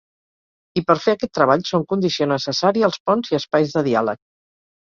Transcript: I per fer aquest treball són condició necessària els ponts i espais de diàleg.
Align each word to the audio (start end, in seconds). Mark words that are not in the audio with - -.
I 0.81 0.81
per 0.91 0.95
fer 1.03 1.13
aquest 1.17 1.33
treball 1.39 1.65
són 1.71 1.85
condició 1.93 2.29
necessària 2.33 2.91
els 2.91 2.99
ponts 3.11 3.33
i 3.35 3.41
espais 3.43 3.77
de 3.77 3.89
diàleg. 3.91 4.23